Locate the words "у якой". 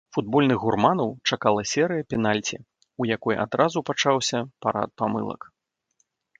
3.03-3.35